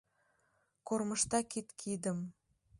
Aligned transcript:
Кормыжта 0.87 1.39
кид 1.51 1.67
кидым 1.79 2.19